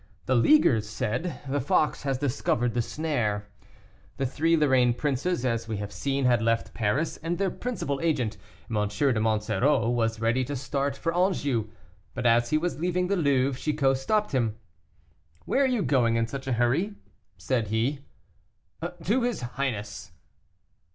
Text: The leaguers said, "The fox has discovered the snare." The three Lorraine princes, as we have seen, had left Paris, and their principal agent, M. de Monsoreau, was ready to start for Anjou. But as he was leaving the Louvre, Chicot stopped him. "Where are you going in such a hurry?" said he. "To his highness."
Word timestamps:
The 0.25 0.33
leaguers 0.33 0.89
said, 0.89 1.41
"The 1.47 1.61
fox 1.61 2.01
has 2.01 2.17
discovered 2.17 2.73
the 2.73 2.81
snare." 2.81 3.45
The 4.17 4.25
three 4.25 4.57
Lorraine 4.57 4.95
princes, 4.95 5.45
as 5.45 5.67
we 5.67 5.77
have 5.77 5.91
seen, 5.91 6.25
had 6.25 6.41
left 6.41 6.73
Paris, 6.73 7.17
and 7.17 7.37
their 7.37 7.51
principal 7.51 8.01
agent, 8.01 8.35
M. 8.67 8.87
de 8.87 9.19
Monsoreau, 9.19 9.87
was 9.91 10.19
ready 10.19 10.43
to 10.45 10.55
start 10.55 10.97
for 10.97 11.13
Anjou. 11.15 11.69
But 12.15 12.25
as 12.25 12.49
he 12.49 12.57
was 12.57 12.79
leaving 12.79 13.09
the 13.09 13.15
Louvre, 13.15 13.61
Chicot 13.61 13.95
stopped 13.95 14.31
him. 14.31 14.55
"Where 15.45 15.61
are 15.65 15.67
you 15.67 15.83
going 15.83 16.15
in 16.15 16.25
such 16.25 16.47
a 16.47 16.53
hurry?" 16.53 16.95
said 17.37 17.67
he. 17.67 17.99
"To 19.03 19.21
his 19.21 19.41
highness." 19.41 20.13